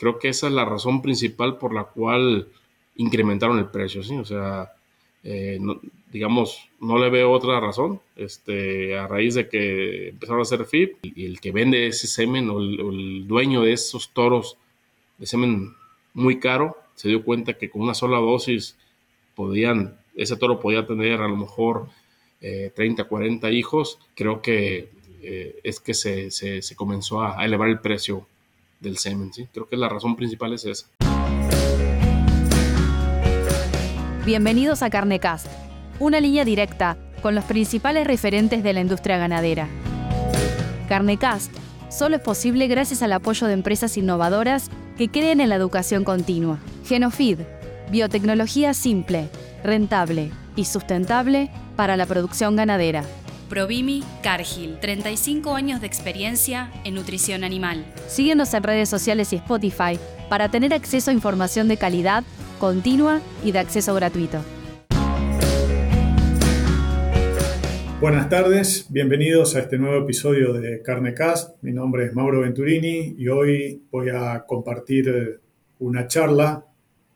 [0.00, 2.48] creo que esa es la razón principal por la cual
[2.96, 4.16] incrementaron el precio, ¿sí?
[4.16, 4.72] O sea,
[5.22, 5.60] eh,
[6.10, 8.00] digamos, no le veo otra razón.
[8.16, 12.48] Este, a raíz de que empezaron a hacer feed y el que vende ese semen
[12.48, 14.56] o el, dueño de esos toros
[15.18, 15.74] de semen
[16.14, 18.76] muy caro se dio cuenta que con una sola dosis
[19.34, 21.88] podían, ese toro podía tener a lo mejor
[22.40, 23.98] 30, eh, 40 hijos.
[24.14, 24.88] Creo que
[25.22, 26.30] eh, es que se,
[26.74, 28.26] comenzó a, elevar el precio
[28.80, 29.32] del semen.
[29.32, 29.48] ¿sí?
[29.52, 30.86] Creo que la razón principal es esa.
[34.24, 35.46] Bienvenidos a Carnecast,
[35.98, 39.68] una línea directa con los principales referentes de la industria ganadera.
[40.88, 41.52] Carnecast
[41.88, 46.58] solo es posible gracias al apoyo de empresas innovadoras que creen en la educación continua.
[46.84, 47.40] Genofeed,
[47.90, 49.28] biotecnología simple,
[49.64, 53.04] rentable y sustentable para la producción ganadera.
[53.50, 57.84] Provimi Cargill, 35 años de experiencia en nutrición animal.
[58.06, 62.22] Síguenos en redes sociales y Spotify para tener acceso a información de calidad
[62.60, 64.38] continua y de acceso gratuito.
[68.00, 71.60] Buenas tardes, bienvenidos a este nuevo episodio de Carnecast.
[71.62, 75.40] Mi nombre es Mauro Venturini y hoy voy a compartir
[75.80, 76.64] una charla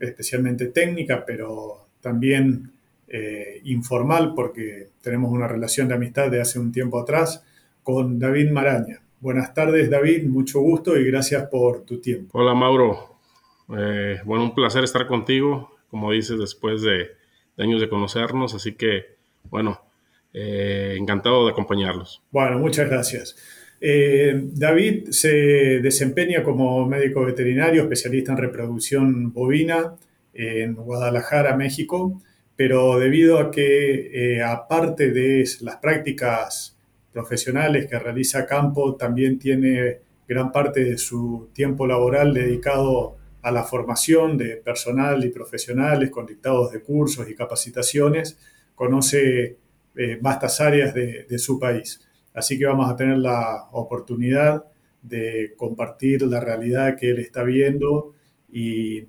[0.00, 2.73] especialmente técnica, pero también
[3.16, 7.44] eh, informal porque tenemos una relación de amistad de hace un tiempo atrás
[7.84, 9.02] con David Maraña.
[9.20, 12.36] Buenas tardes David, mucho gusto y gracias por tu tiempo.
[12.36, 13.14] Hola Mauro,
[13.78, 17.12] eh, bueno, un placer estar contigo, como dices, después de,
[17.56, 19.14] años de conocernos, así que,
[19.48, 19.80] bueno,
[20.32, 22.20] eh, encantado de acompañarlos.
[22.32, 23.36] Bueno, muchas gracias.
[23.80, 25.30] Eh, David se
[25.80, 29.94] desempeña como médico veterinario, especialista en reproducción bovina
[30.32, 32.20] en Guadalajara, México,
[32.56, 36.76] pero debido a que, aparte de las prácticas
[37.12, 43.62] profesionales que realiza campo, también tiene gran parte de su tiempo laboral dedicado a la
[43.62, 48.38] formación de personal y profesionales con dictados de cursos y capacitaciones,
[48.74, 49.58] conoce
[49.96, 52.00] eh, vastas áreas de, su país.
[52.32, 54.64] Así que vamos a tener la oportunidad
[55.02, 58.14] de compartir la realidad que él está viendo
[58.50, 59.02] y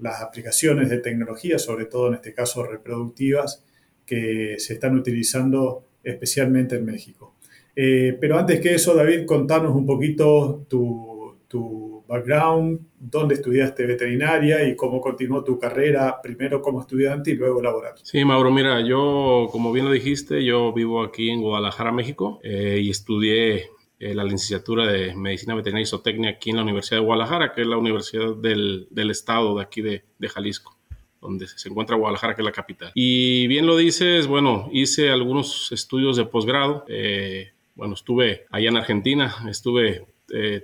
[0.00, 3.64] las aplicaciones de tecnología, sobre todo en este caso reproductivas,
[4.06, 7.34] que se están utilizando especialmente en México.
[7.76, 14.68] Eh, pero antes que eso, David, contanos un poquito tu, tu background, dónde estudiaste veterinaria
[14.68, 17.94] y cómo continuó tu carrera, primero como estudiante y luego laboral.
[18.02, 22.80] Sí, Mauro, mira, yo, como bien lo dijiste, yo vivo aquí en Guadalajara, México, eh,
[22.82, 27.04] y estudié eh, la licenciatura de Medicina Veterinaria y Zootecnia aquí en la Universidad de
[27.04, 30.76] Guadalajara, que es la universidad del, del estado de aquí de, de Jalisco
[31.20, 32.92] donde se encuentra Guadalajara, que es la capital.
[32.94, 36.86] Y bien lo dices, bueno, hice algunos estudios de posgrado.
[36.88, 40.06] Eh, bueno, estuve allá en Argentina, estuve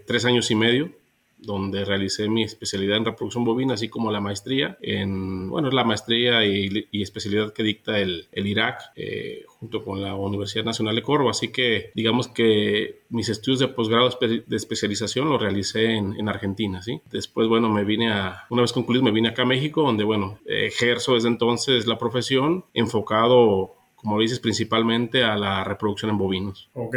[0.07, 0.93] tres años y medio
[1.39, 6.45] donde realicé mi especialidad en reproducción bovina, así como la maestría en, bueno, la maestría
[6.45, 11.31] y, especialidad que dicta el, el Irak, eh, junto con la Universidad Nacional de Córdoba.
[11.31, 16.83] Así que digamos que mis estudios de posgrado de especialización los realicé en, en, Argentina,
[16.83, 17.01] ¿sí?
[17.11, 20.39] Después, bueno, me vine a, una vez concluido, me vine acá a México, donde, bueno,
[20.47, 26.71] ejerzo desde entonces la profesión enfocado como dices, principalmente a la reproducción en bovinos.
[26.75, 26.97] Ok.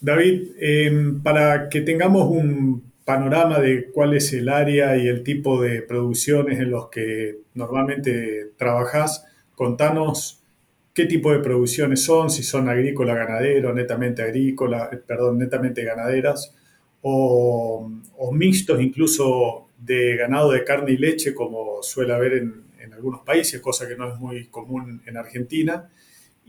[0.00, 5.62] David, em, para que tengamos un panorama de cuál es el área y el tipo
[5.62, 9.24] de producciones en los que normalmente trabajas.
[9.54, 10.42] Contanos
[10.92, 16.54] qué tipo de producciones son, si son agrícola, ganadero, netamente agrícola, perdón, netamente ganaderas,
[17.00, 17.90] o,
[18.30, 23.58] mixtos incluso de ganado de carne y leche, como suele haber en, en algunos países,
[23.62, 25.88] cosa que no es muy común en Argentina.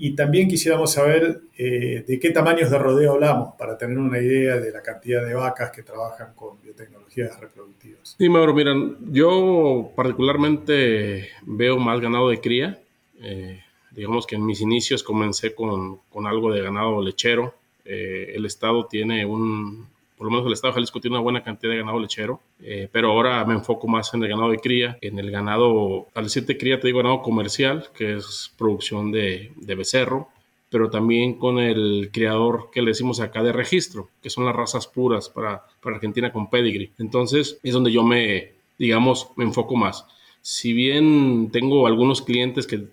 [0.02, 4.56] Y también quisiéramos saber eh, de qué tamaños de rodeo hablamos para tener una idea
[4.56, 8.16] de la cantidad de vacas que trabajan con biotecnologías reproductivas.
[8.18, 12.80] Sí, Mauro, miran, yo particularmente veo más ganado de cría.
[13.22, 13.62] Eh,
[13.92, 17.54] digamos que en mis inicios comencé con, con algo de ganado lechero.
[17.84, 19.86] Eh, el estado tiene un,
[20.20, 22.90] por lo menos el estado de Jalisco tiene una buena cantidad de ganado lechero, eh,
[22.92, 26.58] pero ahora me enfoco más en el ganado de cría, en el ganado, al decirte
[26.58, 30.28] cría te digo ganado comercial, que es producción de, de becerro,
[30.70, 34.88] pero también con el criador que le decimos acá de registro, que son las razas
[34.88, 36.92] puras para, para Argentina con pedigree.
[37.00, 40.06] Entonces es donde yo me, digamos, me enfoco más.
[40.42, 42.88] Si bien tengo algunos clientes que,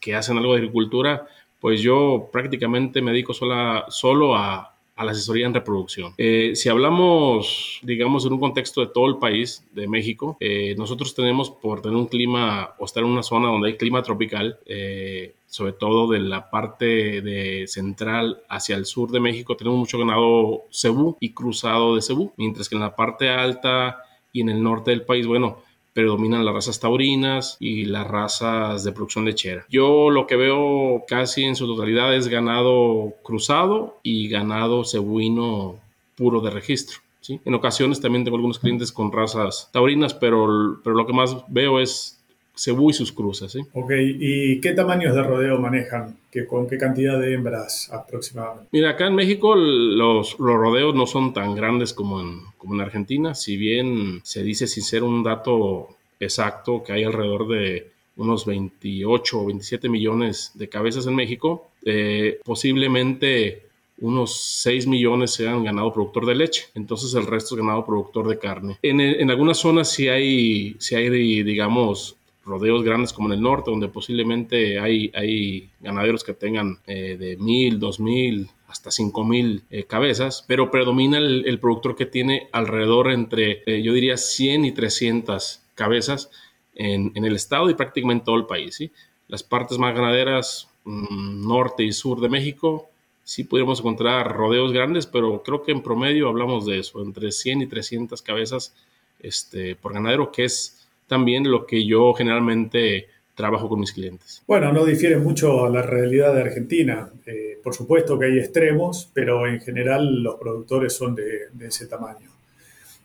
[0.00, 1.26] que, hacen algo de agricultura,
[1.58, 6.12] pues yo prácticamente me dedico sola, solo a, a la asesoría en reproducción.
[6.18, 11.14] Eh, si hablamos, digamos, en un contexto de todo el país, de México, eh, nosotros
[11.14, 15.34] tenemos, por tener un clima o estar en una zona donde hay clima tropical, eh,
[15.46, 20.64] sobre todo de la parte de central hacia el sur de México, tenemos mucho ganado
[20.70, 24.02] cebú y cruzado de cebú, mientras que en la parte alta
[24.32, 25.62] y en el norte del país, bueno,
[25.98, 29.66] predominan las razas taurinas y las razas de producción lechera.
[29.68, 35.80] Yo lo que veo casi en su totalidad es ganado cruzado y ganado cebuino
[36.14, 36.98] puro de registro.
[37.28, 41.80] En ocasiones también tengo algunos clientes con razas taurinas, pero, pero lo que más veo
[41.80, 42.17] es
[42.58, 43.52] cebú y sus cruzas.
[43.52, 43.60] ¿sí?
[43.72, 46.16] Ok, ¿y qué tamaños de rodeo manejan?
[46.30, 48.68] ¿Qué, ¿Con qué cantidad de hembras aproximadamente?
[48.72, 52.80] Mira, acá en México los, los rodeos no son tan grandes como en, como en
[52.80, 55.88] Argentina, si bien se dice sin ser un dato
[56.20, 62.40] exacto que hay alrededor de unos 28 o 27 millones de cabezas en México, eh,
[62.44, 63.62] posiblemente
[64.00, 68.38] unos 6 millones sean ganado productor de leche, entonces el resto es ganado productor de
[68.38, 68.78] carne.
[68.82, 72.17] En, en algunas zonas sí hay, sí hay, digamos,
[72.48, 77.36] rodeos grandes como en el norte, donde posiblemente hay, hay ganaderos que tengan eh, de
[77.36, 83.10] mil, dos mil, hasta cinco mil eh, cabezas, pero predomina el, productor que tiene alrededor
[83.10, 86.30] entre, eh, yo diría, 100 y 300 cabezas
[86.74, 88.74] en, en, el estado y prácticamente todo el país.
[88.74, 88.90] ¿sí?
[89.28, 92.88] Las partes más ganaderas, mm, norte y sur de México,
[93.24, 97.62] sí pudiéramos encontrar rodeos grandes, pero creo que en promedio hablamos de eso, entre 100
[97.62, 98.74] y 300 cabezas
[99.20, 100.77] este, por ganadero, que es
[101.08, 104.42] también lo que yo generalmente trabajo con mis clientes.
[104.46, 107.10] Bueno, no difiere mucho a la realidad de Argentina.
[107.24, 112.28] Eh, por supuesto que hay extremos, pero en general los productores son de, ese tamaño.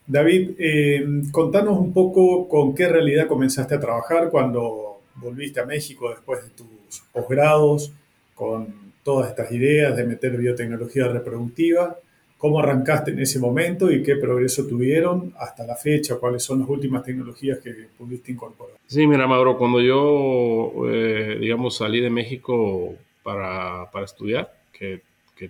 [0.06, 6.10] David, eh, contanos un poco con qué realidad comenzaste a trabajar cuando volviste a México
[6.10, 7.94] después de tus posgrados,
[8.34, 11.98] con todas estas ideas de meter biotecnología reproductiva
[12.44, 16.68] cómo arrancaste en ese momento y qué progreso tuvieron hasta la fecha, cuáles son las
[16.68, 18.76] últimas tecnologías que pudiste incorporar.
[18.86, 25.00] Sí, mira, Mauro, cuando yo, eh, digamos, salí de México para, para estudiar, que,
[25.38, 25.50] que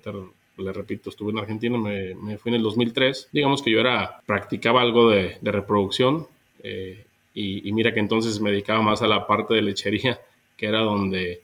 [0.58, 4.22] le repito, estuve en Argentina, me, me, fui en el 2003, digamos que yo era,
[4.28, 6.28] practicaba algo de, de reproducción
[6.62, 7.04] eh,
[7.34, 10.22] y, y mira que entonces me dedicaba más a la parte de lechería,
[10.56, 11.42] que era donde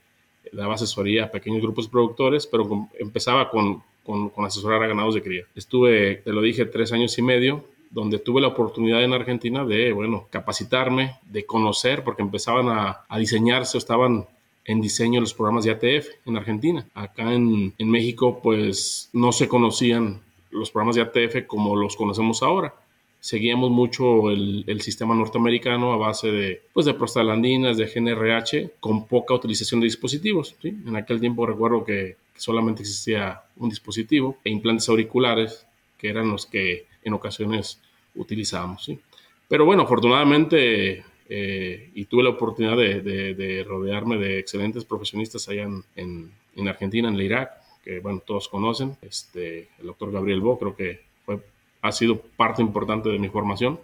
[0.52, 5.44] daba asesoría a pequeños grupos productores, pero empezaba con, con, asesorar a ganados de cría.
[5.56, 9.92] Estuve, te lo dije, tres años y medio donde tuve la oportunidad en Argentina de,
[9.94, 14.26] bueno, capacitarme, de conocer, porque empezaban a, diseñarse o estaban
[14.66, 16.86] en diseño los programas de ATF en Argentina.
[16.94, 20.22] Acá en, México, pues no se conocían
[20.52, 22.76] los programas de ATF como los conocemos ahora.
[23.22, 29.34] Seguíamos mucho el, sistema norteamericano a base de, pues, de prostaglandinas, de GNRH, con poca
[29.34, 30.56] utilización de dispositivos.
[30.64, 35.66] En aquel tiempo recuerdo que solamente existía un dispositivo e implantes auriculares,
[35.98, 37.80] que eran los que en ocasiones
[38.16, 38.86] utilizábamos.
[38.86, 39.00] ¿sí?
[39.48, 45.64] Pero bueno, afortunadamente, eh, y tuve la oportunidad de, de, rodearme de excelentes profesionistas allá
[45.64, 47.52] en, en, Argentina, en el Irak,
[47.84, 51.40] que bueno, todos conocen, este, el doctor Gabriel Bo, creo que fue,
[51.82, 53.80] ha sido parte importante de mi formación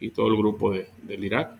[0.00, 1.52] y todo el grupo de, del Irak.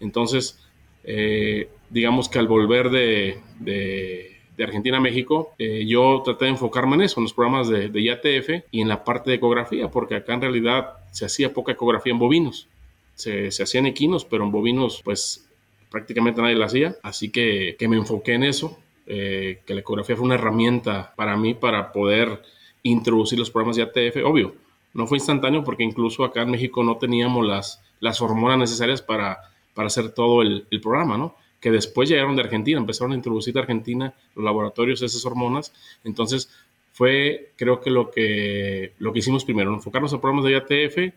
[0.00, 0.58] Entonces,
[1.04, 7.02] eh, digamos que al volver de Argentina a México, eh, yo traté de enfocarme en
[7.02, 10.34] eso, en los programas de, de IATF y en la parte de ecografía, porque acá
[10.34, 12.68] en realidad se hacía poca ecografía en bovinos.
[13.14, 15.48] Se, se hacían equinos, pero en bovinos, pues
[15.90, 16.96] prácticamente nadie la hacía.
[17.02, 21.36] Así que, que me enfoqué en eso, eh, que la ecografía fue una herramienta para
[21.36, 22.42] mí para poder
[22.82, 24.24] introducir los programas de IATF.
[24.24, 24.54] Obvio,
[24.92, 29.38] no fue instantáneo porque incluso acá en México no teníamos las, las hormonas necesarias para,
[29.74, 31.34] para hacer todo el, el programa, ¿no?
[31.64, 35.72] Que después llegaron de Argentina, empezaron a introducir de Argentina los laboratorios esas hormonas.
[36.04, 36.50] Entonces,
[36.92, 41.14] fue creo que lo que, lo que hicimos primero, enfocarnos a programas de IATF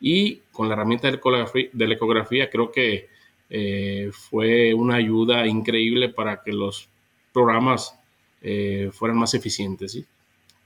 [0.00, 3.10] y con la herramienta de, ecografía, de la ecografía creo que
[3.50, 6.88] eh, fue una ayuda increíble para que los
[7.34, 7.94] programas
[8.40, 9.92] eh, fueran más eficientes.
[9.92, 10.06] ¿sí?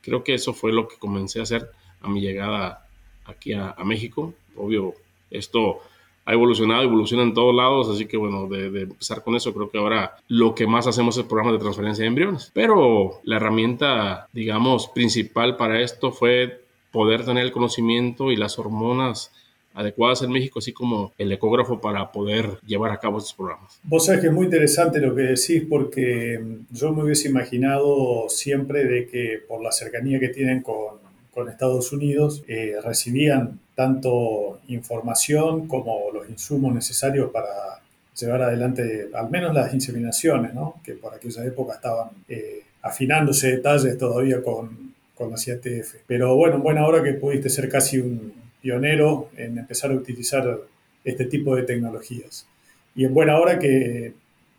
[0.02, 1.68] Creo que eso fue lo que comencé a hacer
[2.00, 2.86] a mi llegada
[3.24, 4.34] aquí a, a México.
[4.54, 4.94] Obvio,
[5.32, 5.80] esto
[6.26, 9.78] ha evolucionado, evoluciona en todos lados, así que bueno, de, empezar con eso, creo que
[9.78, 12.50] ahora lo que más hacemos es el programa de transferencia de embriones.
[12.52, 19.30] Pero la herramienta, digamos, principal para esto fue poder tener el conocimiento y las hormonas
[19.72, 23.78] adecuadas en México, así como el ecógrafo para poder llevar a cabo estos programas.
[23.84, 28.84] Vos sabés que es muy interesante lo que decís porque yo me hubiese imaginado siempre
[28.84, 31.05] de que por la cercanía que tienen con,
[31.36, 37.82] con Estados Unidos eh, recibían tanto información como los insumos necesarios para
[38.18, 40.80] llevar adelante al menos las inseminaciones, ¿no?
[40.82, 45.96] que por aquella época estaban eh, afinándose detalles todavía con, con la CIATF.
[46.06, 50.58] Pero bueno, en buena hora que pudiste ser casi un pionero en empezar a utilizar
[51.04, 52.46] este tipo de tecnologías.
[52.94, 54.14] Y en buena hora que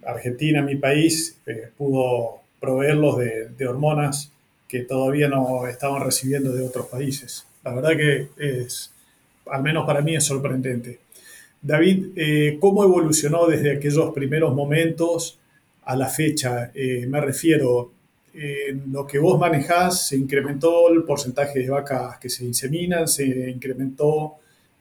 [0.06, 4.32] Argentina, mi país, eh, pudo proveerlos de, de hormonas
[4.68, 7.46] que todavía no estaban recibiendo de otros países.
[7.64, 8.92] La verdad que es
[9.50, 11.00] al menos para mí es sorprendente.
[11.62, 15.40] David, eh, ¿cómo evolucionó desde aquellos primeros momentos
[15.86, 16.72] a la fecha?
[16.74, 17.92] Eh, me refiero,
[18.34, 23.50] en lo que vos manejás, se incrementó el porcentaje de vacas que se inseminan, se
[23.50, 24.36] incrementó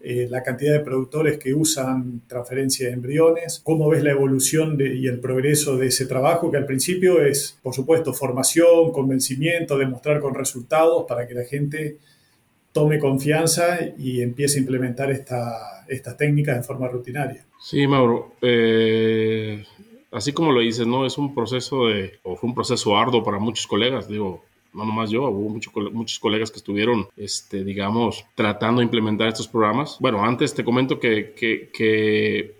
[0.08, 5.08] eh, la cantidad de productores que usan transferencia de embriones, cómo ves la evolución y
[5.08, 10.36] el progreso de ese trabajo, que al principio es, por supuesto, formación, convencimiento, demostrar con
[10.36, 11.96] resultados para que la gente
[12.70, 17.44] tome confianza y empiece a implementar esta, estas técnicas de forma rutinaria.
[17.60, 18.34] Sí, Mauro.
[18.42, 19.64] Eh,
[20.12, 21.04] así como lo dices, ¿no?
[21.04, 24.44] Es un proceso de, o fue un proceso arduo para muchos colegas, digo,
[24.76, 29.48] no nomás yo, hubo mucho, muchos colegas que estuvieron, este, digamos, tratando de implementar estos
[29.48, 29.96] programas.
[29.98, 32.54] Bueno, antes te comento que, que, que,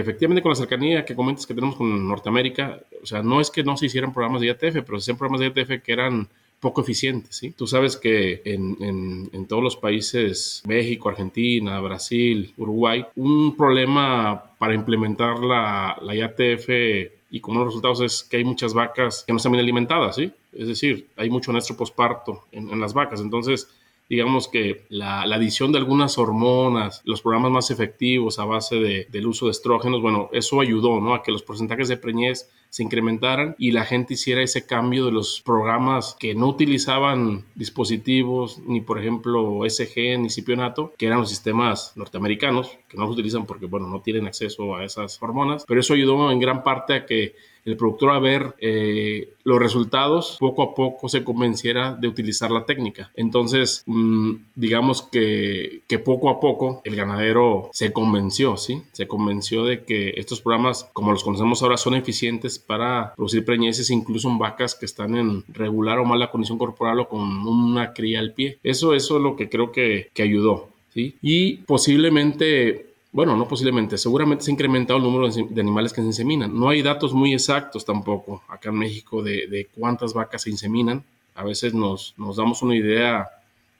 [0.00, 3.64] efectivamente con la cercanía que comentas que tenemos con Norteamérica, o sea, no es que
[3.64, 6.28] no se hicieran programas de IATF, pero se hicieron programas de IATF que eran
[6.60, 7.52] poco eficiente, ¿sí?
[7.52, 14.74] Tú sabes que en, en, todos los países, México, Argentina, Brasil, Uruguay, un problema para
[14.74, 19.36] implementar la, la IATF y con los resultados es que hay muchas vacas que no
[19.36, 20.32] están bien alimentadas, ¿sí?
[20.52, 23.68] Es decir, hay mucho nuestro posparto en las vacas, entonces
[24.08, 29.26] digamos que la, adición de algunas hormonas, los programas más efectivos a base de, del
[29.26, 31.14] uso de estrógenos, bueno, eso ayudó ¿no?
[31.14, 35.12] a que los porcentajes de preñez se incrementaran y la gente hiciera ese cambio de
[35.12, 41.30] los programas que no utilizaban dispositivos, ni por ejemplo SG ni cipionato, que eran los
[41.30, 45.80] sistemas norteamericanos, que no los utilizan porque, bueno, no tienen acceso a esas hormonas, pero
[45.80, 47.34] eso ayudó en gran parte a que
[47.68, 52.64] el productor a ver eh, los resultados, poco a poco se convenciera de utilizar la
[52.64, 53.10] técnica.
[53.14, 58.82] Entonces, mm, digamos que, que, poco a poco el ganadero se convenció, ¿sí?
[58.92, 63.90] Se convenció de que estos programas, como los conocemos ahora, son eficientes para producir preñeces,
[63.90, 68.20] incluso en vacas que están en regular o mala condición corporal o con una cría
[68.20, 68.58] al pie.
[68.62, 70.70] Eso, eso es lo que creo que, que ayudó.
[70.90, 71.16] ¿Sí?
[71.20, 76.06] Y posiblemente bueno, no posiblemente, seguramente se ha incrementado el número de animales que se
[76.06, 76.58] inseminan.
[76.58, 81.04] No hay datos muy exactos tampoco acá en México de, cuántas vacas se inseminan.
[81.34, 83.28] A veces nos, damos una idea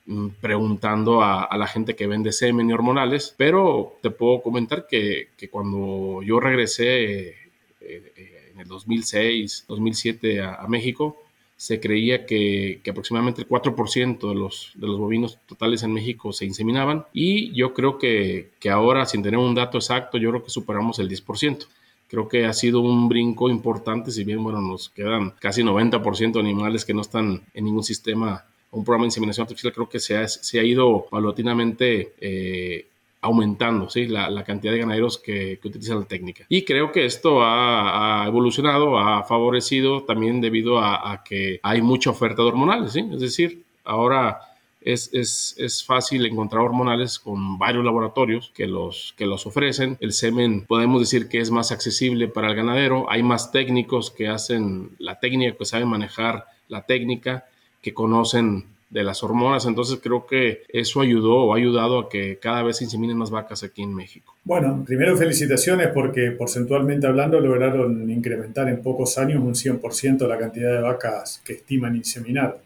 [0.07, 5.29] mm, preguntando a, la gente que vende semen y hormonales, pero te puedo comentar que,
[5.51, 7.35] cuando yo regresé eh,
[7.81, 11.17] eh, en el 2006, 2007 a México,
[11.59, 16.45] se creía que, aproximadamente el 4% de los, de los bovinos totales en México se
[16.45, 17.03] inseminaban.
[17.11, 20.99] Y yo creo que, que ahora, sin tener un dato exacto, yo creo que superamos
[20.99, 21.67] el 10%
[22.07, 26.39] creo que ha sido un brinco importante, si bien, bueno, nos quedan casi 90% de
[26.39, 30.17] animales que no están en ningún sistema, un programa de inseminación artificial, creo que se
[30.17, 32.87] ha, se ha ido paulatinamente eh,
[33.21, 34.07] aumentando ¿sí?
[34.07, 36.45] la, cantidad de ganaderos que, utilizan la técnica.
[36.49, 42.09] Y creo que esto ha, evolucionado, ha favorecido también debido a, a, que hay mucha
[42.09, 42.93] oferta de hormonales.
[42.93, 43.05] ¿sí?
[43.11, 44.39] Es decir, ahora
[44.81, 49.97] es, es, es, fácil encontrar hormonales con varios laboratorios que los, que los ofrecen.
[49.99, 53.09] El semen podemos decir que es más accesible para el ganadero.
[53.09, 57.45] Hay más técnicos que hacen la técnica, que saben manejar la técnica,
[57.81, 59.65] que conocen de las hormonas.
[59.65, 63.29] Entonces creo que eso ayudó o ha ayudado a que cada vez se inseminen más
[63.29, 64.35] vacas aquí en México.
[64.43, 70.73] Bueno, primero felicitaciones porque porcentualmente hablando lograron incrementar en pocos años un 100% la cantidad
[70.73, 72.59] de vacas que estiman inseminar.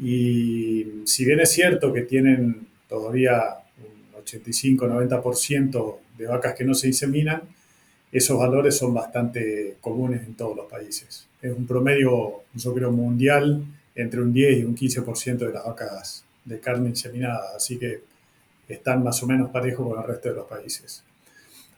[0.00, 3.40] Y si bien es cierto que tienen todavía
[3.78, 7.42] un 85-90% de vacas que no se inseminan,
[8.10, 11.26] esos valores son bastante comunes en todos los países.
[11.40, 16.24] Es un promedio, yo creo, mundial entre un 10 y un 15% de las vacas
[16.44, 18.02] de carne inseminada, así que
[18.68, 21.04] están más o menos parejos con el resto de los países.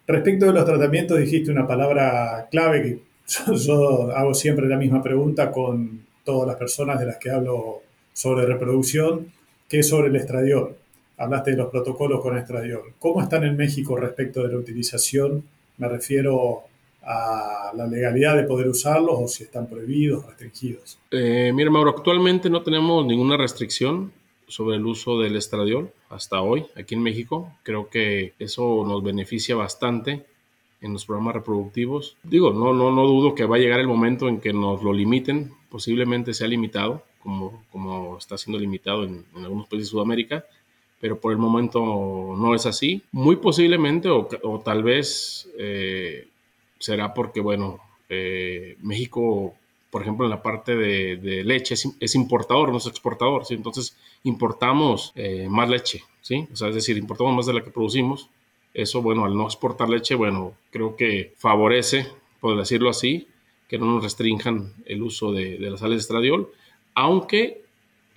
[0.06, 3.02] Respecto de los tratamientos, dijiste una palabra clave que
[3.56, 8.46] yo, hago siempre la misma pregunta con todas las personas de las que hablo sobre
[8.46, 9.32] reproducción,
[9.68, 10.76] que es sobre el estradiol.
[11.16, 12.94] Hablaste de los protocolos con estradiol.
[12.98, 15.44] ¿Cómo están en México respecto de la utilización?
[15.78, 16.64] Me refiero
[17.06, 20.98] a la legalidad de poder usarlos o si están prohibidos, restringidos?
[21.10, 24.12] Eh, mira, Mauro, actualmente no tenemos ninguna restricción
[24.46, 27.52] sobre el uso del estradiol hasta hoy aquí en México.
[27.62, 30.24] Creo que eso nos beneficia bastante
[30.80, 32.16] en los programas reproductivos.
[32.22, 34.92] Digo, no, no, no dudo que va a llegar el momento en que nos lo
[34.92, 40.44] limiten, posiblemente sea limitado, como, como está siendo limitado en, algunos países de Sudamérica,
[41.00, 41.80] pero por el momento
[42.36, 43.02] no es así.
[43.12, 44.28] Muy posiblemente o,
[44.62, 46.28] tal vez eh,
[46.84, 49.54] será porque, bueno, eh, México,
[49.90, 53.54] por ejemplo, en la parte de, leche es, importador, no es exportador, ¿sí?
[53.54, 56.46] Entonces importamos eh, más leche, ¿sí?
[56.52, 58.28] O sea, es decir, importamos más de la que producimos.
[58.74, 62.06] Eso, bueno, al no exportar leche, bueno, creo que favorece,
[62.40, 63.28] por decirlo así,
[63.68, 66.50] que no nos restrinjan el uso de, de las sales de estradiol,
[66.94, 67.62] aunque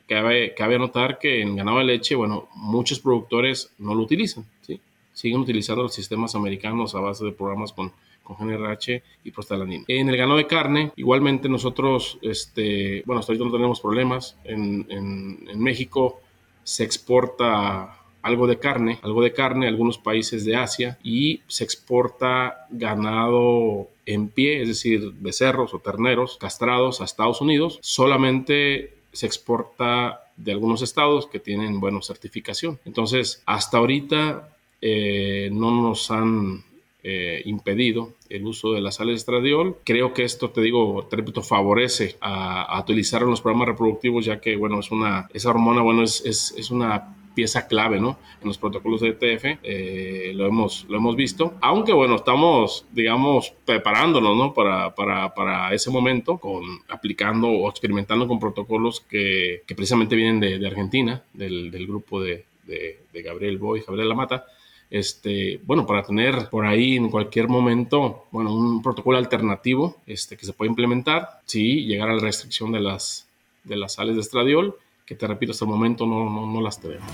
[0.09, 4.81] cabe, cabe notar que en ganado de leche, bueno, muchos productores no lo utilizan, ¿sí?
[5.13, 7.93] Siguen utilizando los sistemas americanos a base de programas con,
[8.27, 9.85] con GNRH y prostaglandina.
[9.87, 14.37] En el ganado de carne, igualmente nosotros, este, bueno, hasta ahorita no tenemos problemas.
[14.43, 16.19] En, en, México
[16.63, 22.67] se exporta algo de carne, algo de carne algunos países de Asia y se exporta
[22.69, 27.79] ganado en pie, es decir, becerros o terneros castrados a Estados Unidos.
[27.81, 32.77] Solamente se exporta de algunos estados que tienen, bueno, certificación.
[32.85, 34.49] Entonces, hasta ahorita
[34.81, 36.66] eh, no nos han
[37.09, 39.77] eh, impedido el uso de la sal estradiol.
[39.85, 44.41] Creo que esto, te digo, te repito, favorece a, utilizar en los programas reproductivos, ya
[44.41, 48.19] que, bueno, es una, esa hormona, bueno, es, es, es una pieza clave, ¿no?
[48.41, 51.53] En los protocolos de ETF, eh, lo, hemos, lo hemos visto.
[51.61, 54.53] Aunque, bueno, estamos, digamos, preparándonos, ¿no?
[54.53, 60.41] Para, para, para ese momento, con, aplicando o experimentando con protocolos que, que precisamente vienen
[60.41, 64.43] de, de Argentina, del, del grupo de, de, de, Gabriel Boy, Gabriel Lamata.
[64.89, 70.45] Este, bueno, para tener por ahí en cualquier momento, bueno, un protocolo alternativo este, que
[70.45, 73.27] se puede implementar, sí, llegar a la restricción de las,
[73.63, 74.77] de las sales de estradiol
[75.07, 77.07] que te repito, hasta el momento no, no, no las tenemos.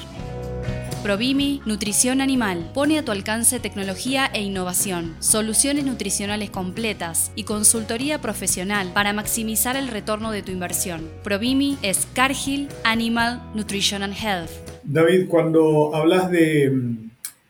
[1.03, 8.19] Provimi, Nutrición Animal, pone a tu alcance tecnología e innovación, soluciones nutricionales completas y consultoría
[8.19, 11.07] profesional para maximizar el retorno de tu inversión.
[11.23, 14.49] Provimi es Cargill Animal Nutrition and Health.
[14.85, 16.71] David, cuando hablas de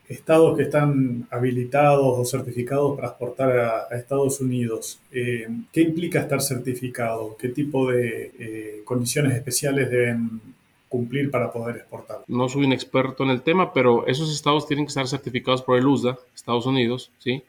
[0.08, 6.42] estados que están habilitados o certificados para exportar a, Estados Unidos, eh, ¿qué implica estar
[6.42, 7.36] certificado?
[7.38, 10.40] ¿Qué tipo de eh, condiciones especiales deben
[10.88, 12.18] cumplir para poder exportar?
[12.26, 15.78] No soy un experto en el tema, pero esos estados tienen que estar certificados por
[15.78, 17.42] el USDA, Estados Unidos, ¿sí?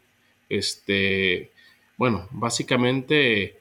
[0.47, 1.51] Este,
[1.97, 3.57] bueno, básicamente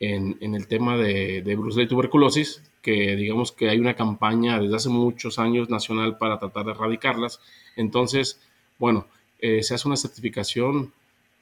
[0.00, 4.60] en, en el tema de, de brucela y tuberculosis, que digamos que hay una campaña
[4.60, 7.40] desde hace muchos años nacional para tratar de erradicarlas.
[7.76, 8.40] Entonces,
[8.78, 9.06] bueno,
[9.40, 10.92] eh, se hace una certificación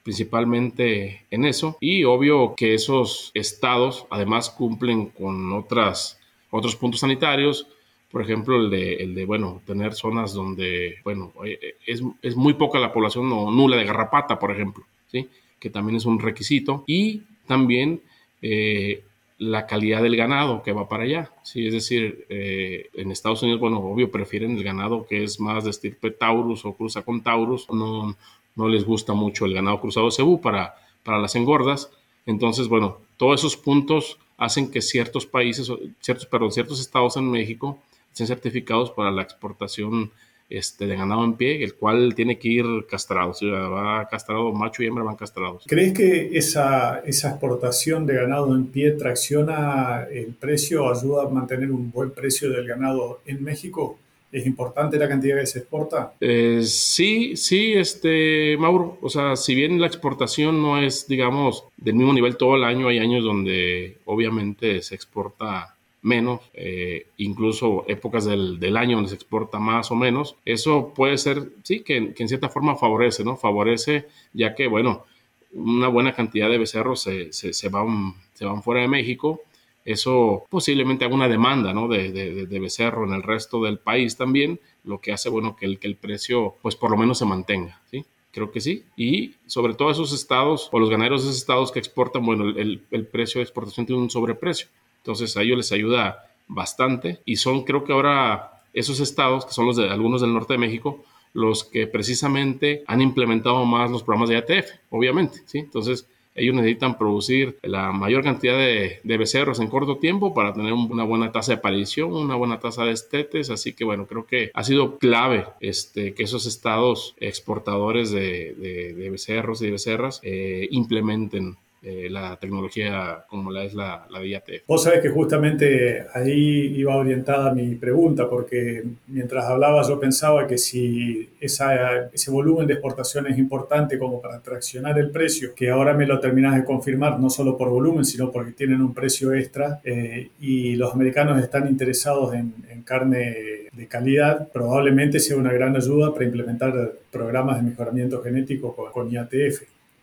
[0.03, 6.19] principalmente en eso y obvio que esos estados además cumplen con otras,
[6.51, 7.69] otros puntos sanitarios,
[8.11, 12.55] por ejemplo, el de, el de, bueno, tener zonas donde, bueno, eh, es, es muy
[12.55, 15.31] poca la población o nula de garrapata, por ejemplo, ¿sí?
[15.59, 16.85] Que también es un requisito.
[16.87, 18.03] Y también
[18.43, 19.03] eh,
[19.43, 21.33] la calidad del ganado que va para allá.
[21.43, 25.65] Sí, es decir, eh, en Estados Unidos, bueno, obvio, prefieren el ganado que es más
[25.65, 27.69] de estirpe Taurus o cruza con Taurus.
[27.71, 28.17] No,
[28.55, 31.91] no les gusta mucho el ganado cruzado cebú para, para las engordas.
[32.25, 37.79] Entonces, bueno, todos esos puntos hacen que ciertos países, ciertos, perdón, ciertos estados en México
[38.13, 40.13] estén certificados para la exportación
[40.59, 44.83] este, de ganado en pie, el cual tiene que ir castrado, sea, va castrado, macho
[44.83, 45.65] y hembra van castrados.
[45.67, 51.71] ¿Crees que esa, esa exportación de ganado en pie tracciona el precio, ayuda a mantener
[51.71, 53.99] un buen precio del ganado en México?
[54.31, 56.15] ¿Es importante la cantidad que se exporta?
[56.19, 58.99] Eh, sí, sí, este, Mauro.
[59.03, 62.89] O sea, si bien la exportación no es, digamos, del mismo nivel todo el año,
[62.89, 69.15] hay años donde obviamente se exporta menos, eh, incluso épocas del, del, año donde se
[69.15, 73.37] exporta más o menos, eso puede ser, sí, que, que, en cierta forma favorece, ¿no?
[73.37, 75.05] Favorece ya que, bueno,
[75.53, 79.41] una buena cantidad de becerros se, se, se van, se van fuera de México.
[79.85, 81.89] Eso posiblemente haga una demanda ¿no?
[81.89, 85.67] de, de, de, becerro en el resto del país también, lo que hace bueno que
[85.67, 87.83] el, que el precio pues por lo menos se mantenga.
[87.91, 88.05] ¿sí?
[88.31, 88.85] Creo que sí.
[88.97, 92.83] Y sobre todo esos estados o los ganaderos de esos estados que exportan, bueno, el,
[92.91, 94.69] el precio de exportación tiene un sobreprecio.
[95.03, 99.67] Entonces a ellos les ayuda bastante y son creo que ahora esos estados, que son
[99.67, 104.29] los de algunos del norte de México, los que precisamente han implementado más los programas
[104.29, 105.59] de ATF, obviamente, ¿sí?
[105.59, 110.73] Entonces ellos necesitan producir la mayor cantidad de, de, becerros en corto tiempo para tener
[110.73, 113.51] una buena tasa de aparición, una buena tasa de estetes.
[113.51, 119.11] Así que bueno, creo que ha sido clave este, que esos estados exportadores de, de,
[119.11, 124.67] becerros y becerras eh, implementen eh, la tecnología como la es la, la DIATF.
[124.69, 130.59] Vos sabés que justamente ahí iba orientada mi pregunta, porque mientras hablaba yo pensaba que
[130.59, 135.93] si esa, ese volumen de exportación es importante como para traccionar el precio, que ahora
[135.95, 139.81] me lo terminás de confirmar, no solo por volumen, sino porque tienen un precio extra
[139.83, 145.75] eh, y los americanos están interesados en, en carne de calidad, probablemente sea una gran
[145.75, 149.63] ayuda para implementar programas de mejoramiento genético con, con IATF.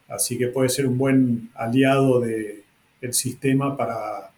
[0.10, 2.64] Así que puede ser un buen aliado del
[3.02, 4.32] de sistema para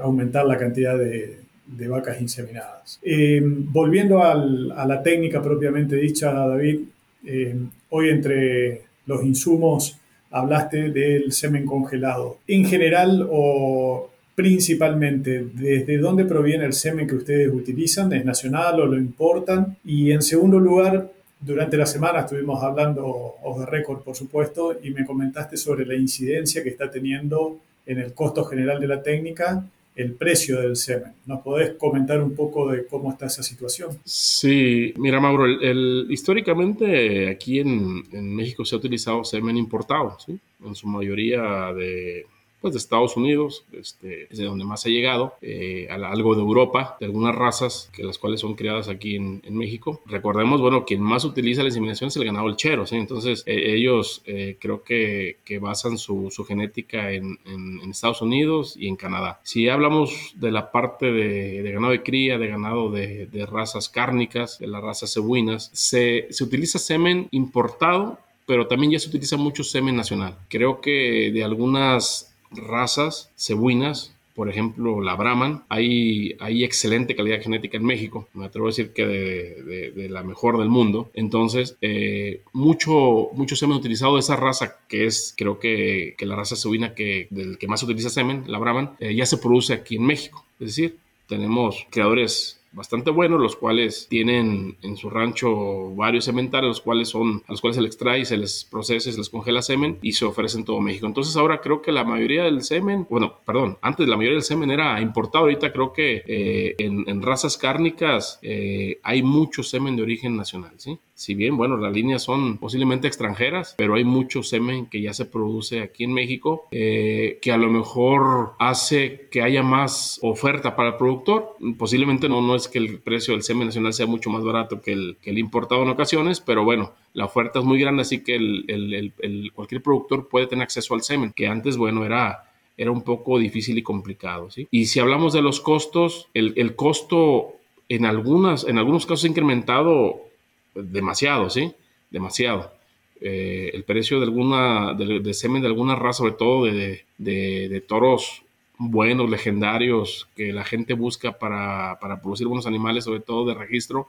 [0.00, 2.98] aumentar la cantidad de, de vacas inseminadas.
[3.02, 6.80] Eh, volviendo a la técnica propiamente dicha, David,
[7.24, 7.56] eh,
[7.90, 9.98] hoy entre los insumos
[10.30, 12.38] hablaste del semen congelado.
[12.46, 18.86] En general, o principalmente desde dónde proviene el semen que ustedes utilizan, es nacional o
[18.86, 19.76] lo importan.
[19.84, 21.10] Y en segundo lugar,
[21.44, 25.94] durante la semana estuvimos hablando, off the record por supuesto, y me comentaste sobre la
[25.94, 31.12] incidencia que está teniendo en el costo general de la técnica el precio del semen.
[31.26, 33.98] ¿Nos podés comentar un poco de cómo está esa situación?
[34.04, 40.38] Sí, mira Mauro, el, históricamente aquí en, México se ha utilizado semen importado, ¿sí?
[40.64, 42.24] en su mayoría de
[42.62, 46.96] pues de Estados Unidos, este, es de donde más ha llegado, eh, algo de Europa,
[47.00, 50.00] de algunas razas que las cuales son criadas aquí en, México.
[50.06, 52.96] Recordemos, bueno, quien más utiliza la inseminación es el ganado lechero, ¿sí?
[52.96, 58.76] entonces eh, ellos eh, creo que, que, basan su, su genética en, en, Estados Unidos
[58.78, 59.40] y en Canadá.
[59.42, 63.88] Si hablamos de la parte de, de ganado de cría, de ganado de, de, razas
[63.88, 69.36] cárnicas, de las razas cebuinas, se, se utiliza semen importado pero también ya se utiliza
[69.36, 70.36] mucho semen nacional.
[70.48, 77.76] Creo que de algunas razas cebuinas, por ejemplo, la Brahman, hay, hay excelente calidad genética
[77.76, 81.10] en México, me atrevo a decir que de, la mejor del mundo.
[81.12, 86.36] Entonces, eh, mucho, mucho semen utilizado de esa raza, que es creo que, que la
[86.36, 89.96] raza cebuina que, del que más utiliza semen, la Brahman, eh, ya se produce aquí
[89.96, 90.46] en México.
[90.58, 96.80] Es decir, tenemos creadores bastante buenos, los cuales tienen en su rancho varios sementales, los
[96.80, 99.98] cuales son, a los cuales se les extrae, se les procesa, se les congela semen
[100.02, 101.06] y se ofrece en todo México.
[101.06, 104.70] Entonces ahora creo que la mayoría del semen, bueno, perdón, antes la mayoría del semen
[104.70, 110.36] era importado, ahorita creo que eh, en, razas cárnicas eh, hay mucho semen de origen
[110.36, 110.98] nacional, ¿sí?
[111.22, 115.24] Si bien, bueno, las líneas son posiblemente extranjeras, pero hay mucho semen que ya se
[115.24, 120.88] produce aquí en México, eh, que a lo mejor hace que haya más oferta para
[120.90, 121.54] el productor.
[121.78, 124.90] Posiblemente no, no es que el precio del semen nacional sea mucho más barato que
[124.90, 128.34] el, que el importado en ocasiones, pero bueno, la oferta es muy grande, así que
[128.34, 133.38] el, cualquier productor puede tener acceso al semen, que antes, bueno, era era un poco
[133.38, 134.50] difícil y complicado.
[134.50, 134.66] ¿sí?
[134.72, 137.52] Y si hablamos de los costos, el, el costo
[137.88, 140.31] en, algunas, en algunos casos incrementado
[140.74, 141.74] demasiado, ¿sí?
[142.10, 142.72] Demasiado.
[143.20, 148.42] Eh, el precio de alguna, de, semen de alguna raza, sobre todo de, de, toros
[148.78, 154.08] buenos, legendarios, que la gente busca para, para, producir buenos animales, sobre todo de registro,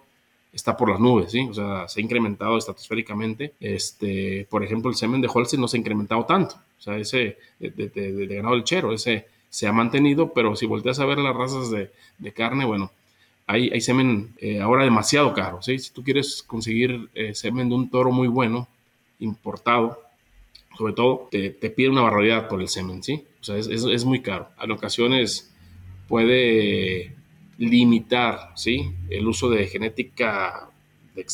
[0.52, 1.47] está por las nubes, ¿sí?
[1.49, 3.54] O sea, se ha incrementado estratosféricamente.
[3.60, 6.56] Este, por ejemplo, el semen de Holstein no se ha incrementado tanto.
[6.80, 11.06] O sea, ese de, de ganado lechero, ese se ha mantenido, pero si volteas a
[11.06, 12.89] ver las razas de, carne, bueno,
[13.47, 15.62] hay, semen eh, ahora demasiado caro.
[15.62, 15.77] ¿sí?
[15.79, 18.67] Si tú quieres conseguir eh, semen de un toro muy bueno,
[19.19, 19.99] importado,
[20.77, 23.23] sobre todo, te, pide una barbaridad por el semen, ¿sí?
[23.41, 24.49] O sea, es, muy caro.
[24.60, 25.53] En ocasiones
[26.08, 27.13] puede
[27.60, 28.91] limitar, ¿sí?
[29.10, 30.69] El uso de genética
[31.13, 31.25] de,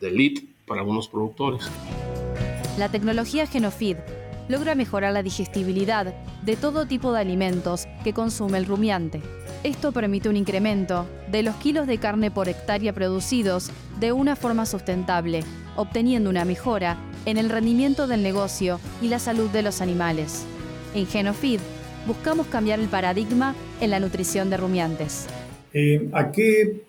[0.00, 1.70] de elite para algunos productores.
[2.76, 3.96] La tecnología Genofeed
[4.52, 9.20] logra mejorar la digestibilidad de todo tipo de alimentos que consume el rumiante
[9.64, 14.66] esto permite un incremento de los kilos de carne por hectárea producidos de una forma
[14.66, 15.44] sustentable,
[15.76, 20.44] obteniendo una mejora en el rendimiento del negocio y la salud de los animales.
[20.96, 21.60] En Genofeed
[22.08, 25.28] buscamos cambiar el paradigma en la nutrición de rumiantes.
[25.72, 26.82] Eh, ¿A qué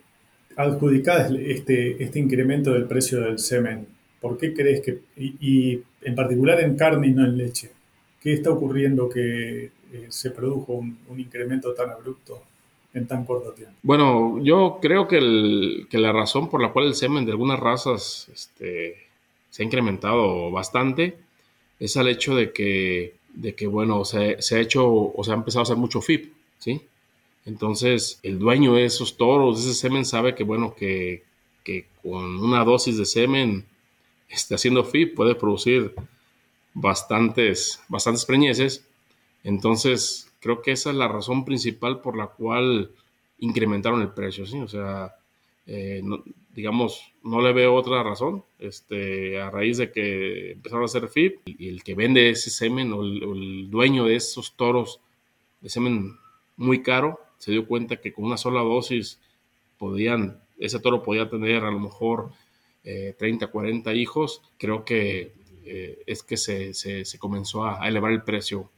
[0.56, 3.86] adjudicás este, este incremento del precio del semen?
[4.24, 7.72] ¿Por qué crees que, y, en particular en carne y no en leche,
[8.20, 12.42] qué está ocurriendo que eh, se produjo un incremento tan abrupto?
[12.94, 13.76] en tan corto tiempo?
[13.82, 15.20] Bueno, yo creo que,
[15.92, 18.96] la razón por la cual el semen de algunas razas este,
[19.50, 21.18] se ha incrementado bastante
[21.80, 25.62] es el hecho de que, de que bueno, se, ha hecho o se ha empezado
[25.62, 26.82] a hacer mucho FIP, ¿sí?
[27.46, 31.24] Entonces, el dueño de esos toros, de ese semen, sabe que, bueno, que,
[32.02, 33.66] con una dosis de semen
[34.34, 35.94] este, haciendo FIP puede producir
[36.74, 38.86] bastantes, bastantes preñeces.
[39.44, 42.92] Entonces, Creo que esa es la razón principal por la cual
[43.40, 44.60] incrementaron el precio, ¿sí?
[44.60, 45.16] O sea,
[45.66, 46.02] eh,
[46.54, 48.44] digamos, no le veo otra razón.
[48.60, 52.92] Este, a raíz de que empezaron a hacer FIP y el que vende ese semen
[52.92, 55.00] o el, dueño de esos toros
[55.62, 56.18] de semen
[56.58, 59.22] muy caro se dio cuenta que con una sola dosis
[59.78, 62.32] podían, ese toro podía tener a lo mejor
[62.84, 64.42] 30, eh, 40 hijos.
[64.58, 65.32] Creo que
[65.66, 68.70] eh, es que se, se, comenzó a elevar el precio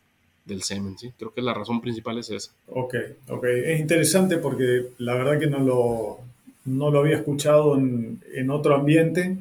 [0.45, 1.11] del semen, ¿sí?
[1.17, 2.51] Creo que la razón principal es esa.
[2.67, 2.95] Ok,
[3.29, 3.43] ok.
[3.45, 6.19] Es interesante porque la verdad que no lo,
[6.65, 9.37] no lo había escuchado en, en otro ambiente.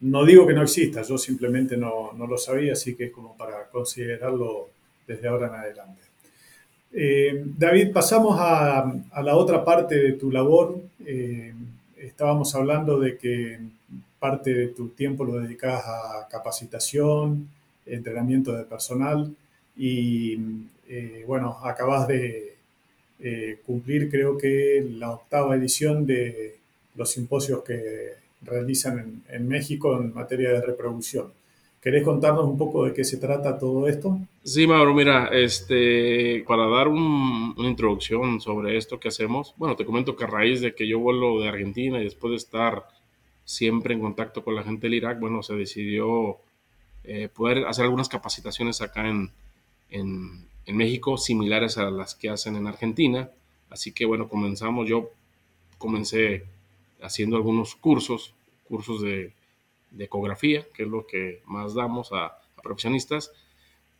[0.00, 3.34] No digo que no exista, yo simplemente no, no, lo sabía, así que es como
[3.34, 4.68] para considerarlo
[5.06, 6.02] desde ahora en adelante.
[6.92, 10.78] Eh, David, pasamos a, a, la otra parte de tu labor.
[11.04, 11.54] Eh,
[11.96, 13.58] estábamos hablando de que
[14.18, 17.48] parte de tu tiempo lo dedicas a capacitación,
[17.84, 19.34] entrenamiento de personal
[19.76, 20.38] y
[20.88, 22.56] eh, bueno, acabas de,
[23.18, 26.56] eh, cumplir creo que la octava edición de
[26.96, 31.32] los simposios que realizan en, México en materia de reproducción.
[31.80, 34.18] ¿Querés contarnos un poco de qué se trata todo esto?
[34.42, 40.14] Sí, Mauro, mira, este, para dar una introducción sobre esto que hacemos, bueno, te comento
[40.14, 42.84] que a raíz de que yo vuelo de Argentina y después de estar
[43.46, 46.38] siempre en contacto con la gente del Irak, bueno, se decidió
[47.04, 49.32] eh, poder hacer algunas capacitaciones acá en,
[49.90, 53.30] en, México similares a las que hacen en Argentina.
[53.70, 55.10] Así que bueno, comenzamos, yo
[55.78, 56.44] comencé
[57.00, 58.34] haciendo algunos cursos,
[58.68, 59.32] cursos de,
[59.92, 63.30] de ecografía, que es lo que más damos a, a profesionistas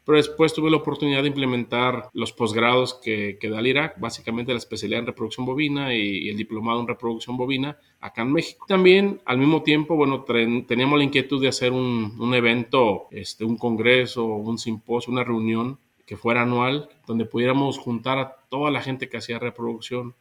[0.06, 4.58] pero después tuve la oportunidad de implementar los posgrados que, da el Irak, básicamente la
[4.58, 8.66] especialidad en reproducción bovina y, el diplomado en reproducción bovina acá en México.
[8.68, 13.56] También, al mismo tiempo, bueno, teníamos la inquietud de hacer un, un evento, este, un
[13.56, 19.08] congreso, un simposio, una reunión que fuera anual, donde pudiéramos juntar a toda la gente
[19.08, 20.14] que hacía reproducción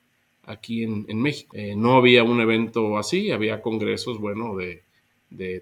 [0.45, 1.55] aquí en, en México.
[1.55, 4.81] Eh, no había un evento así, había congresos, bueno, de,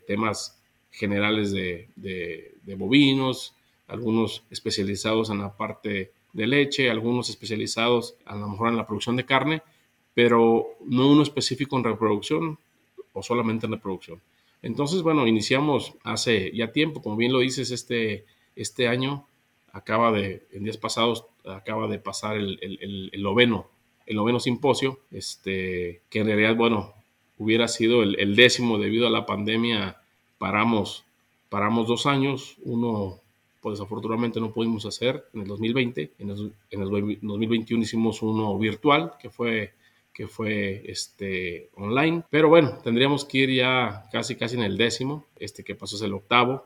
[0.07, 1.89] temas generales de
[2.77, 8.87] bovinos, algunos especializados en la parte de leche, algunos especializados a lo mejor en la
[8.87, 9.61] producción de carne,
[10.13, 12.57] pero no uno específico en reproducción
[13.13, 14.21] o solamente en reproducción.
[14.61, 19.27] Entonces, bueno, iniciamos hace ya tiempo, como bien lo dices, este, este año
[19.71, 23.67] acaba de, en días pasados, acaba de pasar el, el, el, noveno,
[24.05, 26.93] el noveno simposio, este, que en realidad, bueno,
[27.37, 29.97] hubiera sido el, el décimo debido a la pandemia,
[30.37, 31.03] paramos,
[31.49, 33.19] paramos dos años, uno
[33.63, 36.11] pues desafortunadamente no pudimos hacer en el 2020.
[36.19, 39.73] En el, en el 2021 hicimos uno virtual que fue
[40.13, 42.23] que fue este, online.
[42.29, 46.03] Pero bueno, tendríamos que ir ya casi casi en el décimo, este que pasó es
[46.03, 46.65] el octavo.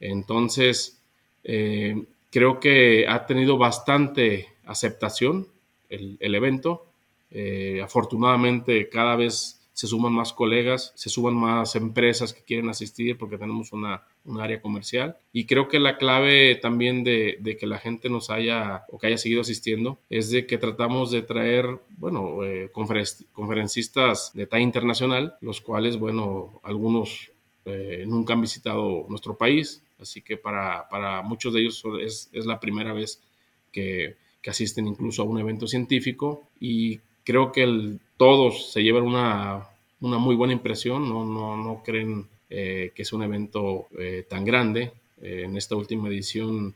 [0.00, 1.02] Entonces,
[1.44, 5.48] eh, creo que ha tenido bastante aceptación
[5.90, 6.86] el, evento.
[7.30, 13.16] Eh, afortunadamente, cada vez se suman más colegas, se suman más empresas que quieren asistir
[13.16, 15.18] porque tenemos una, un área comercial.
[15.32, 19.06] Y creo que la clave también de, de, que la gente nos haya o que
[19.06, 25.36] haya seguido asistiendo es de que tratamos de traer, bueno, eh, conferencistas de talla internacional,
[25.40, 27.30] los cuales, bueno, algunos
[27.64, 32.46] eh, nunca han visitado nuestro país, así que para, para muchos de ellos es, es
[32.46, 33.22] la primera vez
[33.70, 39.04] que, que asisten incluso a un evento científico y creo que el, todos se llevan
[39.04, 39.66] una,
[40.00, 44.44] una muy buena impresión, no, no, no creen eh, que es un evento eh, tan
[44.44, 44.92] grande.
[45.22, 46.74] Eh, en esta última edición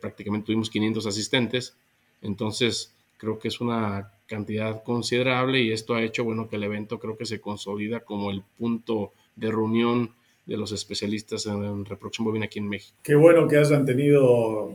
[0.00, 1.76] prácticamente tuvimos 500 asistentes,
[2.20, 6.98] entonces creo que es una cantidad considerable y esto ha hecho bueno que el evento
[6.98, 10.10] creo que se consolida como el punto de reunión
[10.46, 12.96] de los especialistas en reproducción bovina aquí en México.
[13.04, 14.74] Qué bueno que hayan tenido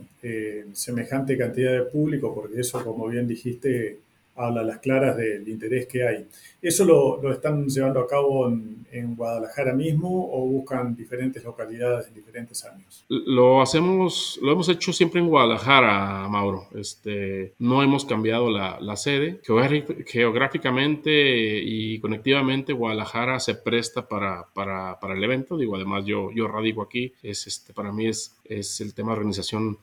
[0.72, 3.98] semejante cantidad de público, porque eso, como bien dijiste,
[4.38, 6.28] habla a las claras del interés que hay.
[6.62, 12.08] ¿Eso lo, lo están llevando a cabo en, en, Guadalajara mismo o buscan diferentes localidades
[12.08, 13.06] en diferentes años?
[13.10, 16.68] Lo hacemos, lo hemos hecho siempre en Guadalajara, Mauro.
[16.76, 19.42] Este, no hemos cambiado la, la sede.
[19.44, 25.58] Geográficamente y conectivamente, Guadalajara se presta para, para, para el evento.
[25.58, 27.14] Digo, además yo, yo radico aquí.
[27.24, 29.78] Es, este, para mí es, es el tema de organización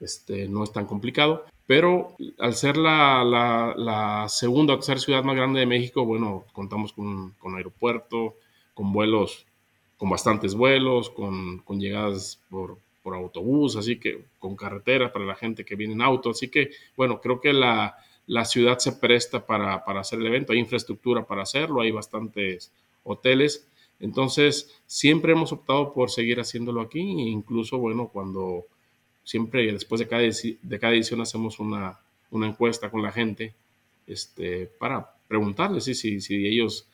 [0.00, 1.44] este, no es tan complicado.
[1.66, 6.44] Pero al ser la, la, la, segunda o tercera ciudad más grande de México, bueno,
[6.52, 8.36] contamos con, con aeropuerto,
[8.72, 9.46] con vuelos,
[9.96, 15.34] con bastantes vuelos, con, con llegadas por, por, autobús, así que con carretera para la
[15.34, 16.30] gente que viene en auto.
[16.30, 20.52] Así que, bueno, creo que la, la ciudad se presta para, para hacer el evento,
[20.52, 23.66] hay infraestructura para hacerlo, hay bastantes hoteles.
[23.98, 28.66] Entonces, siempre hemos optado por seguir haciéndolo aquí, incluso, bueno, cuando
[29.26, 31.98] siempre después de cada, de cada edición hacemos una,
[32.30, 33.52] una encuesta con la gente
[34.06, 36.86] este, para preguntarles si, si ellos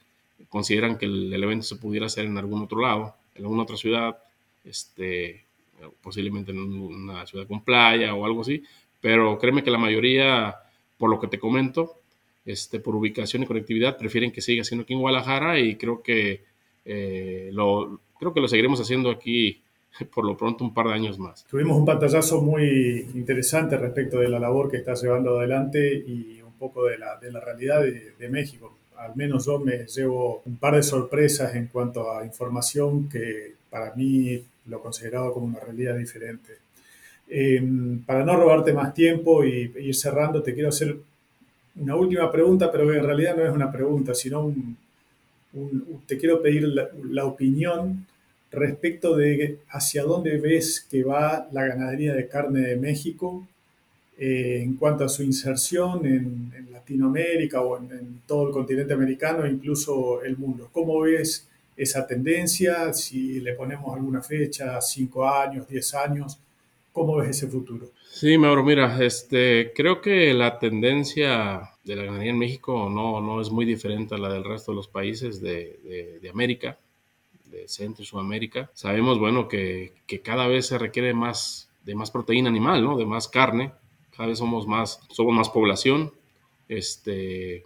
[0.49, 3.77] consideran que el, el, evento se pudiera hacer en algún otro lado, en alguna otra
[3.77, 4.17] ciudad,
[4.65, 5.45] este,
[6.03, 8.63] posiblemente en una ciudad con playa o algo así,
[9.01, 10.57] pero créeme que la mayoría,
[10.97, 12.01] por lo que te comento,
[12.47, 16.45] este, por ubicación y conectividad, prefieren que siga siendo aquí en Guadalajara y creo que,
[16.87, 19.62] eh, lo, creo que lo seguiremos haciendo aquí
[20.15, 21.45] por lo pronto un par de años más.
[21.45, 26.53] Tuvimos un pantallazo muy interesante respecto de la labor que está llevando adelante y un
[26.55, 28.77] poco de la, de la realidad de, de, México.
[28.97, 33.95] Al menos yo me llevo un par de sorpresas en cuanto a información que para
[33.95, 36.53] mí lo consideraba como una realidad diferente.
[37.29, 37.63] Eh,
[38.07, 40.97] para no robarte más tiempo y, y ir cerrando, te quiero hacer
[41.77, 44.77] una última pregunta, pero en realidad no es una pregunta, sino un,
[45.55, 48.07] un, te quiero pedir la, la opinión
[48.53, 53.47] respecto de hacia dónde ves que va la ganadería de carne de México
[54.19, 59.51] eh, en cuanto a su inserción en, Latinoamérica o en, todo el continente americano e
[59.51, 60.69] incluso el mundo.
[60.73, 62.93] ¿Cómo ves esa tendencia?
[62.93, 66.39] Si le ponemos alguna fecha, cinco años, diez años,
[66.93, 67.91] ¿cómo ves ese futuro?
[68.11, 73.41] Sí, Mauro, mira, este, creo que la tendencia de la ganadería en México no, no
[73.41, 76.79] es muy diferente a la del resto de los países de, de, América,
[77.53, 78.71] de Centro y Sudamérica.
[78.75, 79.93] Sabemos, bueno, que,
[80.25, 82.97] cada vez se requiere más de más proteína animal, ¿no?
[82.97, 83.73] De más carne.
[84.17, 86.13] Cada vez somos más, somos más población.
[86.69, 87.65] Este,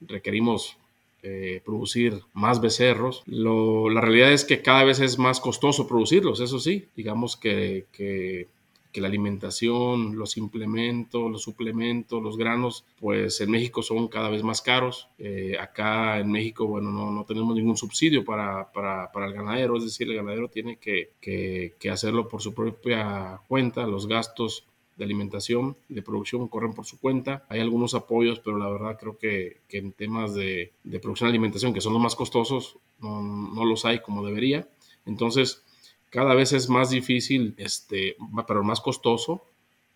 [0.00, 0.76] requerimos
[1.22, 3.22] eh, producir más becerros.
[3.26, 6.88] Lo, la realidad es que cada vez es más costoso producirlos, eso sí.
[6.96, 8.48] Digamos que, que
[8.92, 14.42] que la alimentación, los implementos, los suplementos, los granos, pues en México son cada vez
[14.42, 15.08] más caros.
[15.18, 19.76] Eh, acá en México, bueno, no, no tenemos ningún subsidio para, para, para, el ganadero,
[19.76, 24.64] es decir, el ganadero tiene que, que, que, hacerlo por su propia cuenta, los gastos
[24.96, 27.46] de alimentación de producción corren por su cuenta.
[27.48, 31.30] Hay algunos apoyos, pero la verdad creo que, que en temas de, de, producción y
[31.30, 34.68] alimentación, que son los más costosos, no, no los hay como debería.
[35.06, 35.64] Entonces,
[36.10, 39.44] cada vez es más difícil, este, pero más costoso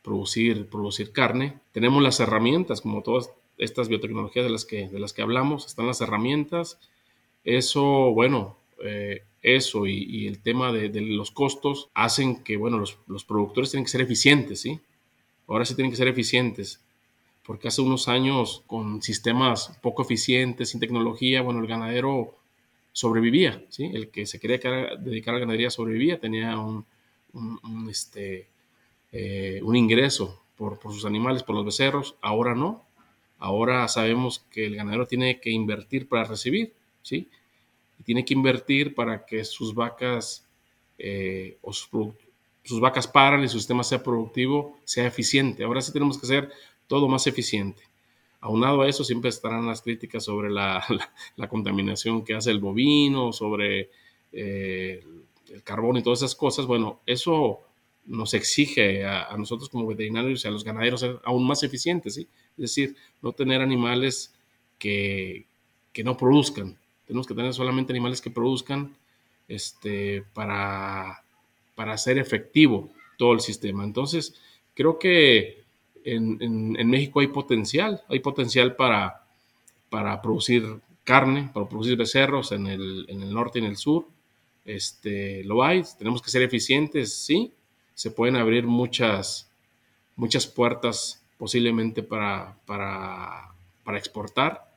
[0.03, 1.59] producir, producir carne.
[1.73, 5.87] Tenemos las herramientas, como todas estas biotecnologías de las que, de las que hablamos, están
[5.87, 6.79] las herramientas.
[7.43, 13.25] Eso, bueno, eh, eso y, el tema de, los costos hacen que, bueno, los, los,
[13.25, 14.81] productores tienen que ser eficientes, ¿sí?
[15.47, 16.81] Ahora sí tienen que ser eficientes,
[17.45, 22.35] porque hace unos años con sistemas poco eficientes, sin tecnología, bueno, el ganadero
[22.95, 23.91] sobrevivía, ¿sí?
[23.93, 24.59] El que se quería
[24.97, 26.87] dedicar a la ganadería sobrevivía, tenía un,
[27.91, 28.49] este,
[29.11, 32.87] eh, un ingreso por, sus animales, por los becerros, ahora no.
[33.39, 37.29] Ahora sabemos que el ganadero tiene que invertir para recibir, ¿sí?
[37.99, 40.47] Y tiene que invertir para que sus vacas
[40.97, 41.89] eh, o sus,
[42.63, 45.65] sus vacas paran y su sistema sea productivo, sea eficiente.
[45.65, 46.53] Ahora sí tenemos que hacer
[46.87, 47.83] todo más eficiente.
[48.45, 50.85] Aunado a eso, siempre estarán las críticas sobre la,
[51.49, 53.89] contaminación que hace el bovino, sobre
[54.33, 55.03] eh,
[55.51, 56.67] el carbón y todas esas cosas.
[56.67, 57.61] Bueno, eso
[58.05, 62.29] nos exige a, nosotros como veterinarios y a los ganaderos ser aún más eficientes, ¿sí?
[62.59, 64.35] Es decir, no tener animales
[64.79, 65.47] que,
[66.05, 66.77] no produzcan.
[67.07, 68.95] Tenemos que tener solamente animales que produzcan
[69.49, 71.25] este, para,
[71.75, 73.85] para hacer efectivo todo el sistema.
[73.85, 74.35] Entonces,
[74.75, 75.64] creo que
[76.05, 79.25] en, México hay potencial, hay potencial para,
[79.91, 84.07] para producir carne, para producir becerros en el, norte y en el sur.
[84.65, 87.53] Este, lo hay, tenemos que ser eficientes, sí,
[87.95, 89.51] se pueden abrir muchas,
[90.17, 93.53] muchas puertas posiblemente para, para,
[93.97, 94.75] exportar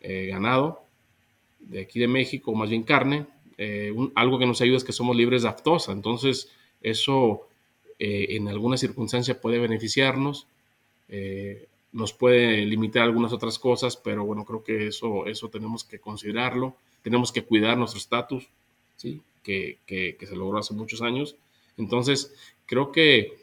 [0.00, 0.82] eh, ganado
[1.60, 3.26] de aquí de México, más bien carne.
[3.58, 6.50] Eh, algo que nos ayuda es que somos libres de aftosa, entonces
[6.80, 7.48] eso
[7.98, 10.46] eh, en alguna circunstancia puede beneficiarnos.
[11.08, 15.98] Eh, nos puede limitar algunas otras cosas, pero bueno, creo que eso, eso tenemos que
[15.98, 16.76] considerarlo.
[17.02, 18.48] Tenemos que cuidar nuestro estatus,
[18.96, 19.22] ¿sí?
[19.42, 21.36] Que, que, se logró hace muchos años.
[21.78, 22.34] Entonces,
[22.66, 23.38] creo que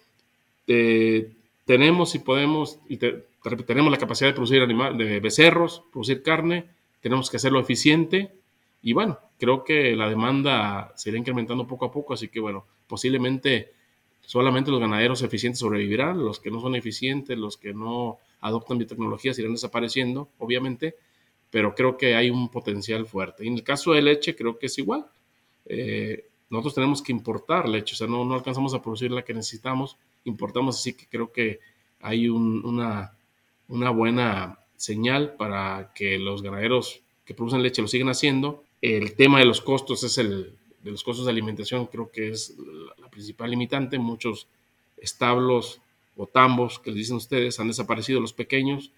[0.67, 1.31] eh,
[1.65, 6.69] tenemos y podemos, y tenemos la capacidad de producir animal, de becerros, producir carne,
[7.01, 8.31] tenemos que hacerlo eficiente.
[8.83, 12.65] Y bueno, creo que la demanda se irá incrementando poco a poco, así que bueno,
[12.87, 13.73] posiblemente
[14.25, 19.37] Solamente los ganaderos eficientes sobrevivirán, los que no son eficientes, los que no adoptan biotecnologías
[19.39, 20.95] irán desapareciendo, obviamente,
[21.51, 23.45] pero creo que hay un potencial fuerte.
[23.45, 25.05] Y en el caso de leche, creo que es igual.
[25.65, 29.33] Eh, nosotros tenemos que importar leche, o sea, no, no, alcanzamos a producir la que
[29.33, 31.59] necesitamos, importamos, así que creo que
[32.01, 33.15] hay una,
[33.67, 38.63] una buena señal para que los ganaderos que producen leche lo sigan haciendo.
[38.81, 42.55] El tema de los costos es el, de los costos de alimentación creo que es
[42.99, 43.97] la, principal limitante.
[43.97, 44.47] Muchos
[44.97, 45.81] establos
[46.15, 48.91] o tambos que les dicen ustedes han desaparecido los pequeños,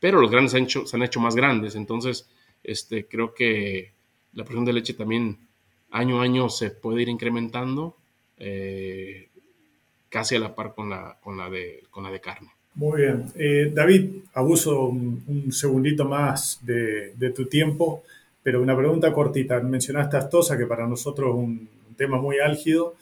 [0.00, 1.76] pero los grandes se han hecho, más grandes.
[1.76, 2.28] Entonces,
[2.64, 3.92] este, creo que
[4.32, 5.38] la producción de leche también
[5.90, 7.96] año a año se puede ir incrementando
[8.38, 9.28] eh,
[10.08, 12.50] casi a la par con la, con la, de, con la de carne.
[12.74, 13.26] Muy bien.
[13.36, 18.02] Eh, David, abuso un, segundito más de, de tu tiempo.
[18.42, 19.60] Pero una pregunta cortita.
[19.60, 22.94] Mencionaste Astosa, que para nosotros es un, tema muy álgido.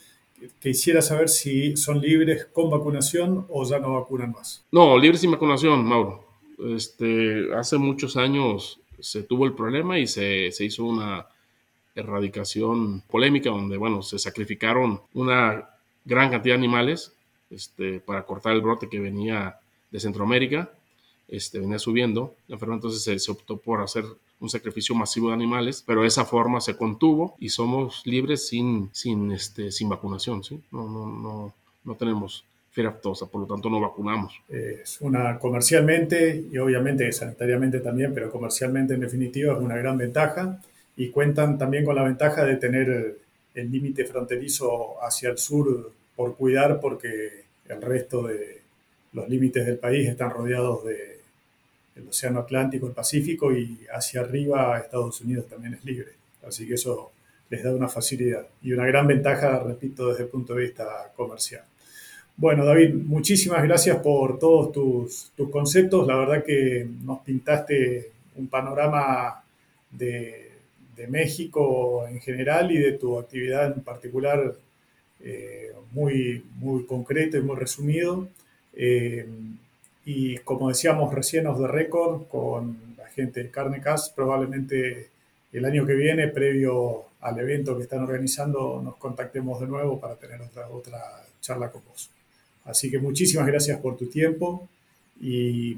[0.59, 4.65] Quisiera saber si son libres con vacunación o ya no vacunan más.
[4.73, 6.25] No, libres sin vacunación, Mauro.
[6.75, 11.27] Este, hace muchos años se tuvo el problema y se, se hizo una
[11.95, 15.69] erradicación polémica donde, bueno, se sacrificaron una
[16.07, 17.13] gran cantidad de animales
[17.51, 19.59] este, para cortar el brote que venía
[19.91, 20.71] de Centroamérica,
[21.29, 24.05] este, venía subiendo la enfermedad, entonces se, optó por hacer
[24.41, 29.33] un sacrificio masivo de animales, pero esa forma se contuvo y somos libres sin, sin,
[29.33, 30.61] este, sin vacunación, ¿sí?
[30.71, 32.45] No, no, no, no tenemos
[32.85, 34.35] aftosa, por lo tanto no vacunamos.
[34.49, 40.61] Es una comercialmente y obviamente sanitariamente también, pero comercialmente en definitiva es una gran ventaja
[40.97, 43.19] y cuentan también con la ventaja de tener
[43.55, 48.61] el límite fronterizo hacia el sur por cuidar porque el resto de
[49.13, 51.16] los límites del país están rodeados de
[51.97, 56.13] el Océano Atlántico, el Pacífico y hacia arriba Estados Unidos también es libre.
[56.47, 57.13] Así que eso
[57.49, 61.65] les da una facilidad y una gran ventaja, repito, desde el punto de vista comercial.
[62.37, 66.07] Bueno, David, muchísimas gracias por todos tus, tus conceptos.
[66.07, 69.43] La verdad que nos pintaste un panorama
[69.91, 70.53] de,
[70.97, 74.55] de México en general y de tu actividad en particular
[75.21, 78.29] eh, muy, muy concreto y muy resumido.
[78.75, 79.27] Eh,
[80.07, 85.11] y como decíamos recién, os de récord con la gente de Carnecast, probablemente
[85.53, 90.15] el año que viene, previo al evento que están organizando, nos contactemos de nuevo para
[90.15, 90.99] tener otra, otra
[91.41, 92.09] charla con vos.
[92.67, 94.69] Así que muchísimas gracias por tu tiempo
[95.21, 95.77] y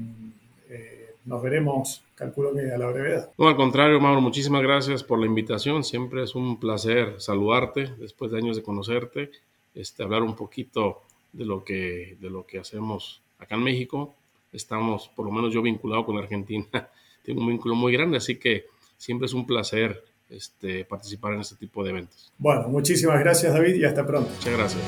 [0.69, 3.31] eh, nos veremos, calculo que a la brevedad.
[3.35, 5.83] No, al contrario, Mauro, muchísimas gracias por la invitación.
[5.83, 9.31] Siempre es un placer saludarte después de años de conocerte,
[9.73, 11.01] este, hablar un poquito
[11.33, 14.13] de lo, que, de lo que hacemos acá en México.
[14.51, 16.65] Estamos, por lo menos yo vinculado con Argentina,
[17.23, 18.65] tengo un vínculo muy grande, así que
[18.97, 22.31] siempre es un placer este, participar en este tipo de eventos.
[22.37, 24.29] Bueno, muchísimas gracias David y hasta pronto.
[24.29, 24.83] Muchas gracias.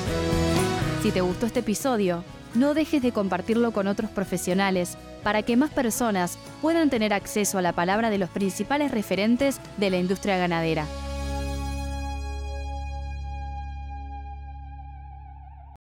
[1.02, 2.22] Si te gustó este episodio,
[2.54, 7.62] no dejes de compartirlo con otros profesionales para que más personas puedan tener acceso a
[7.62, 10.86] la palabra de los principales referentes de la industria ganadera.